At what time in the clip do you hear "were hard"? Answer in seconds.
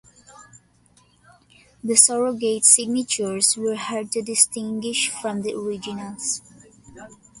3.55-4.11